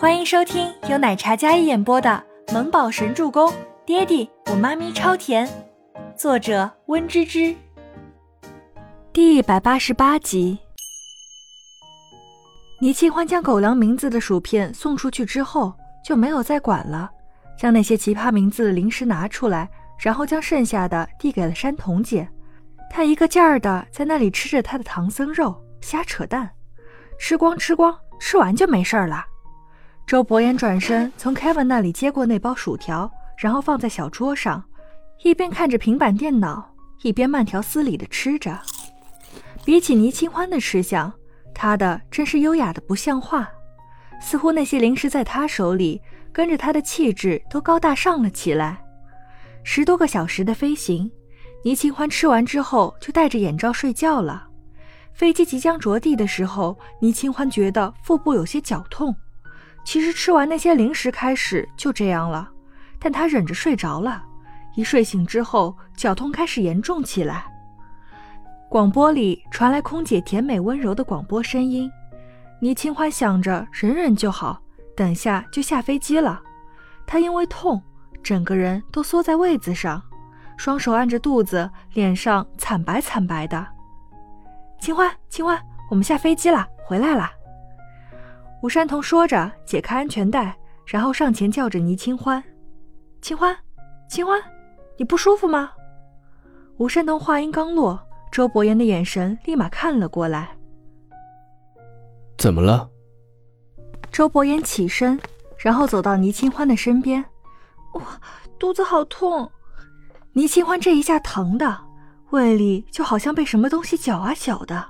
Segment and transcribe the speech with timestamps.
[0.00, 2.22] 欢迎收听由奶茶嘉一演播的
[2.54, 3.50] 《萌宝神助攻》，
[3.84, 5.48] 爹地我妈咪超甜，
[6.16, 7.52] 作者温芝芝。
[9.12, 10.56] 第一百八十八集。
[12.80, 15.74] 倪清欢将狗粮名字的薯片送出去之后，
[16.04, 17.10] 就没有再管了，
[17.58, 19.68] 将那些奇葩名字的零食拿出来，
[19.98, 22.28] 然后将剩下的递给了山童姐。
[22.88, 26.48] 她一个劲儿的在那里吃着她的唐僧肉，瞎扯淡，
[27.18, 29.24] 吃光吃光，吃完就没事儿了。
[30.08, 34.64] 周伯言转身从 Kevin 那里接过那包薯条，然后放在小桌上，
[35.22, 38.58] 一边看着平板电脑，一边慢条斯理的吃着。
[39.66, 41.12] 比起倪清欢的吃相，
[41.54, 43.50] 他的真是优雅的不像话。
[44.18, 46.00] 似乎那些零食在他手里，
[46.32, 48.82] 跟着他的气质都高大上了起来。
[49.62, 51.10] 十多个小时的飞行，
[51.62, 54.48] 倪清欢吃完之后就戴着眼罩睡觉了。
[55.12, 59.14] 飞机即将着地的时候，倪清欢觉得腹部有些绞痛。
[59.88, 62.46] 其实吃完那些零食开始就这样了，
[62.98, 64.22] 但他忍着睡着了。
[64.74, 67.46] 一睡醒之后，脚痛开始严重起来。
[68.68, 71.90] 广播里传来空姐甜美温柔的广播声音。
[72.60, 74.60] 倪清欢想着忍忍就好，
[74.94, 76.38] 等下就下飞机了。
[77.06, 77.82] 他因为痛，
[78.22, 80.02] 整个人都缩在位子上，
[80.58, 83.66] 双手按着肚子，脸上惨白惨白的。
[84.82, 87.37] 清欢，清欢，我们下飞机了，回来了。
[88.60, 92.42] 吴山童说着，解开安全带，然后上前叫着倪清欢
[93.22, 93.56] ：“清欢，
[94.08, 94.40] 清欢，
[94.96, 95.70] 你不舒服吗？”
[96.78, 98.00] 吴山童话音刚落，
[98.32, 100.56] 周伯言的眼神立马看了过来。
[102.36, 102.90] “怎么了？”
[104.10, 105.20] 周伯言起身，
[105.56, 107.24] 然后走到倪清欢的身边。
[107.94, 108.02] “我
[108.58, 109.48] 肚子好痛。”
[110.34, 111.78] 倪清欢这一下疼的，
[112.30, 114.84] 胃里就好像被什么东西搅啊搅的，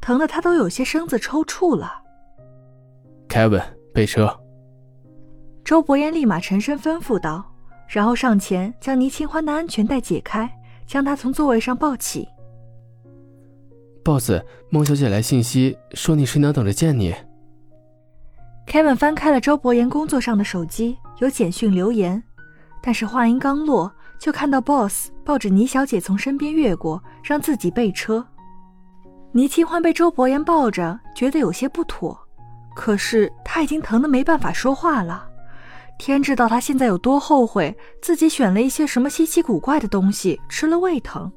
[0.00, 2.02] 疼的他都有些身子抽搐了。
[3.28, 3.62] Kevin，
[3.92, 4.28] 备车。
[5.64, 7.44] 周伯言立马沉声吩咐道，
[7.86, 10.50] 然后上前将倪清欢的安全带解开，
[10.86, 12.26] 将她从座位上抱起。
[14.02, 14.32] Boss，
[14.70, 17.14] 孟小姐来信息说你师娘等着见你。
[18.66, 22.22] Kevin 翻开了周伯言工作上的手机，有简讯留言，
[22.82, 28.26] 但是话音刚落，就看到 Boss 抱着倪小姐从身边越过，让自己备车。
[29.32, 32.18] 倪清欢被周伯言抱着，觉得有些不妥。
[32.78, 35.28] 可是他已经疼得没办法说话了，
[35.98, 41.30] 天知道他现在有多后悔自己选了一些什么稀奇古怪的东西吃了胃疼。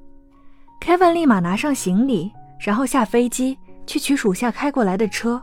[0.80, 3.58] Kevin 立马拿上行李，然后下飞机
[3.88, 5.42] 去取属下开过来的车。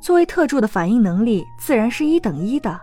[0.00, 2.80] 作为特助的反应能力自然是一等一的。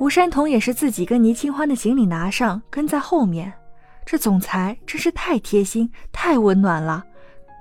[0.00, 3.52] 吴山童也是自己跟倪清欢的行李拿上，跟在后面。
[4.04, 7.04] 这总裁真是太贴心、太温暖了，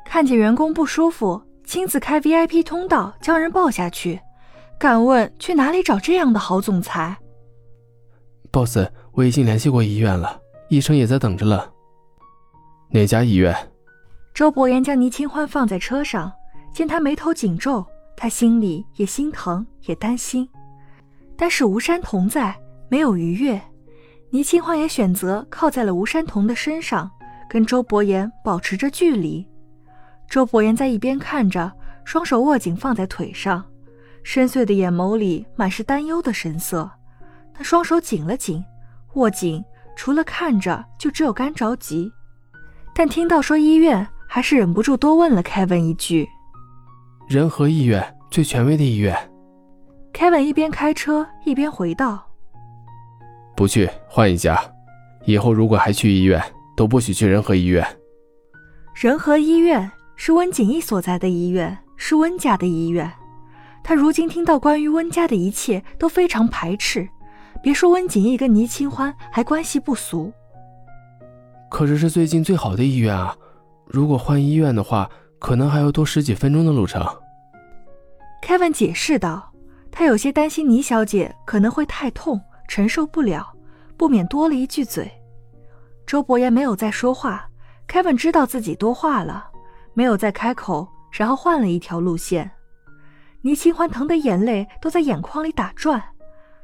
[0.04, 1.40] 看见员工不舒服。
[1.70, 4.20] 亲自开 VIP 通道将人抱下去，
[4.80, 7.16] 敢问去哪里找这样的好总裁
[8.52, 8.80] ？Boss，
[9.12, 11.72] 我已经联系过医院了，医生也在等着了。
[12.90, 13.56] 哪家医院？
[14.34, 16.34] 周伯言将倪清欢放在车上，
[16.74, 17.86] 见他眉头紧皱，
[18.18, 20.50] 他心里也心疼也担心。
[21.38, 22.60] 但是吴山童在，
[22.90, 23.62] 没有逾越，
[24.32, 27.12] 倪清欢也选择靠在了吴山童的身上，
[27.48, 29.48] 跟周伯言保持着距离。
[30.30, 31.72] 周伯言在一边看着，
[32.06, 33.66] 双手握紧放在腿上，
[34.24, 36.90] 深邃的眼眸里满是担忧的神色。
[37.52, 38.64] 他双手紧了紧，
[39.16, 39.64] 握紧，
[39.96, 42.12] 除了看着，就只有干着急。
[42.94, 46.30] 但听到说医院，还是忍不住多问了 Kevin 一句
[47.28, 49.18] ：“仁和医院，最权威的医院。
[50.14, 52.24] ”Kevin 一边开车一边回道
[53.58, 54.62] ：“不去，换一家。
[55.26, 56.40] 以后如果还去医院，
[56.78, 57.84] 都不许去仁和医院。”
[58.94, 59.90] 仁和医院。
[60.22, 63.10] 是温景逸所在的医院，是温家的医院。
[63.82, 67.08] 他如今听到关于温家的一切都非常排斥。
[67.64, 70.30] 别说温景逸跟倪清欢还关系不俗，
[71.72, 73.34] 可是是最近最好的医院啊！
[73.86, 75.10] 如果换医院的话，
[75.40, 77.02] 可能还要多十几分钟的路程。
[78.44, 79.54] Kevin 解释道，
[79.90, 83.54] 他有些担心倪小姐可能会太痛承受不了，
[83.96, 85.10] 不免多了一句嘴。
[86.06, 87.50] 周伯言没有再说话
[87.88, 89.49] ，Kevin 知道自己多话了。
[89.94, 92.50] 没有再开口，然后换了一条路线。
[93.42, 96.02] 倪清欢疼得眼泪都在眼眶里打转。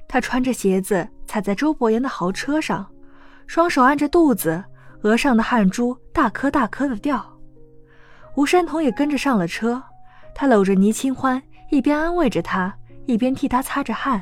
[0.08, 2.86] 她穿着鞋子踩在周伯言的豪车上，
[3.48, 4.64] 双手按着肚子，
[5.02, 7.26] 额上的汗珠大颗大颗的掉。
[8.36, 9.82] 吴山童也跟着上了车，
[10.34, 12.76] 他搂着倪清欢，一边安慰着她，
[13.06, 14.22] 一边替她擦着汗。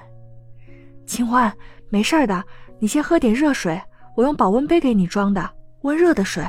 [1.06, 1.52] 清欢，
[1.90, 2.44] 没事的，
[2.80, 3.82] 你先喝点热水，
[4.16, 5.50] 我用保温杯给你装的
[5.82, 6.46] 温热的水。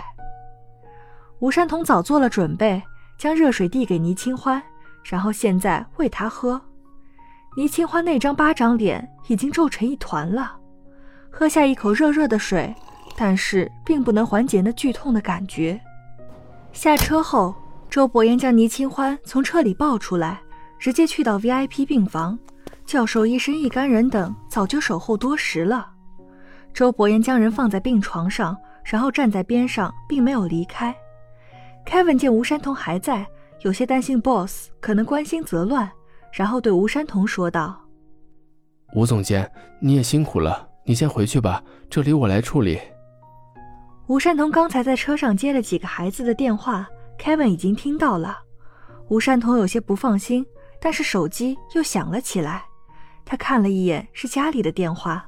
[1.44, 2.82] 吴山童早做了准备，
[3.18, 4.62] 将热水递给倪清欢，
[5.04, 6.58] 然后现在喂她喝。
[7.54, 10.56] 倪清欢那张巴掌脸已经皱成一团了，
[11.30, 12.74] 喝下一口热热的水，
[13.14, 15.78] 但是并不能缓解那剧痛的感觉。
[16.72, 17.54] 下车后，
[17.90, 20.40] 周伯言将倪清欢从车里抱出来，
[20.78, 22.38] 直接去到 VIP 病房。
[22.86, 25.90] 教授、医生一干人等早就守候多时了。
[26.72, 30.96] 周伯言将人放在病床上，然后站在边上，并没有离开。
[31.86, 33.26] Kevin 见吴山童还在，
[33.60, 35.90] 有些担心 Boss 可能关心则乱。
[36.32, 37.80] 然后对吴山童说道
[38.94, 39.48] ：“吴总监，
[39.80, 42.80] 你也辛苦了，你先回去吧，这里我来处理。”
[44.08, 46.88] 吴山童刚才在车上接了几个孩子的电话
[47.18, 48.36] ，Kevin 已经听到了。
[49.08, 50.44] 吴山童有些不放心，
[50.80, 52.64] 但是手机又响了起来，
[53.24, 55.24] 他看了一眼，是家里的电话。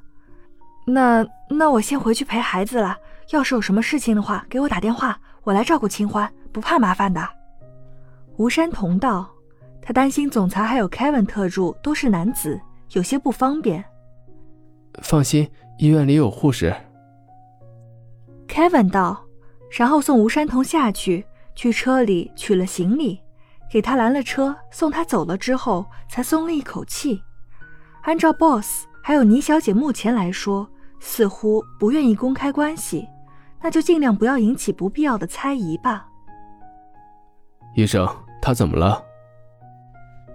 [0.87, 2.97] 那那我先回去陪孩子了，
[3.31, 7.29] 要是有什么事情的话，给我打电话，我来照顾清欢，不怕麻烦的。
[8.39, 9.31] 吴山同道。
[9.83, 12.59] 他担心总裁还有 Kevin 特助都是男子，
[12.93, 13.85] 有些不方便。
[15.01, 15.49] 放心，
[15.79, 16.75] 医院里有护士。
[18.49, 19.23] Kevin 道，
[19.79, 21.25] 然后送吴山童下去，
[21.55, 23.21] 去车里取了行李，
[23.71, 27.23] 给他拦了车，送他走了之后，才松了一口气。
[28.03, 30.69] 按照 Boss 还有倪小姐目前来说，
[30.99, 33.07] 似乎不愿意公开关系，
[33.63, 36.09] 那就尽量不要引起不必要的猜疑吧。
[37.77, 38.09] 医生，
[38.41, 39.05] 他怎么了？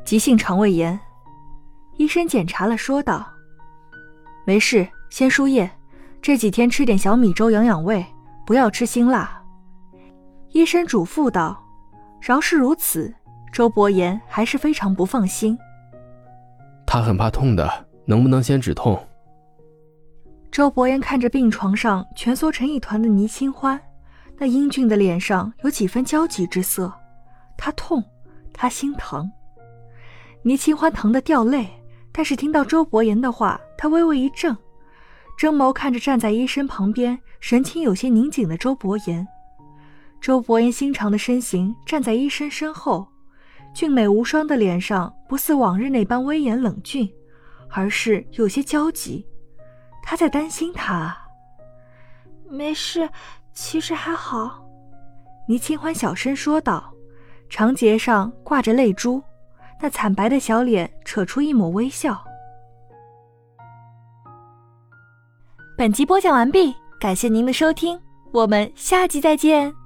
[0.06, 0.98] 急性肠胃炎，
[1.98, 3.28] 医生检查了，说道
[4.46, 5.68] ：“没事，先输液，
[6.22, 8.06] 这几天吃点小米粥养养胃，
[8.46, 9.42] 不要吃辛辣。”
[10.54, 11.60] 医生嘱咐道。
[12.22, 13.12] 饶是如此，
[13.52, 15.58] 周伯言还是非常不放心。
[16.86, 17.68] 他很怕痛的，
[18.06, 19.04] 能不能先止痛？
[20.52, 23.82] 周伯言看着病床上蜷缩成一团的倪清欢，
[24.38, 26.94] 那英俊的脸上有几分焦急之色。
[27.64, 28.04] 他痛，
[28.52, 29.32] 他心疼。
[30.42, 31.70] 倪清欢疼得掉泪，
[32.12, 34.58] 但是听到周伯言的话，他微微一怔，
[35.38, 39.28] 睁眸看着站在医生旁边、神情有些拧紧的周伯言。
[40.20, 43.08] 周伯言心长的身形站在医生身后，
[43.76, 47.08] 俊美无双的脸上不似往日那般威严冷峻，
[47.70, 49.24] 而是有些焦急。
[50.02, 51.16] 他在担心他。
[52.50, 53.08] 没事，
[53.54, 54.68] 其实还好。
[55.48, 56.91] 倪清欢小声说道，
[57.52, 59.22] 长睫上挂着泪珠。
[59.80, 62.24] 那惨白的小脸扯出一抹微笑。
[65.78, 68.00] 本集播讲完毕，感谢您的收听，
[68.32, 69.81] 我们下集再见。